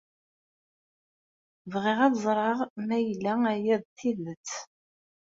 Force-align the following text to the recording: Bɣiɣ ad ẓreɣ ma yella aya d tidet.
Bɣiɣ 1.71 1.99
ad 2.05 2.15
ẓreɣ 2.25 2.59
ma 2.87 2.97
yella 2.99 3.33
aya 3.53 3.75
d 3.83 3.85
tidet. 3.97 4.49